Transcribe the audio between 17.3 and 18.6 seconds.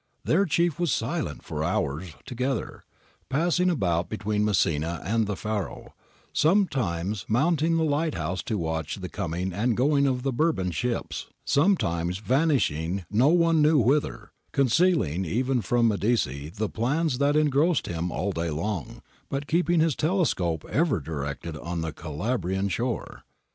engrossed him all day